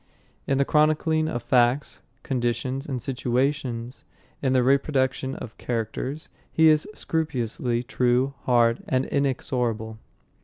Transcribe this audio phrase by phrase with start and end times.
[0.47, 4.03] In the chronicling of facts, conditions, and situations,
[4.41, 9.99] in the reproduction of characters, he is scrupulously true, hard, and inexorable.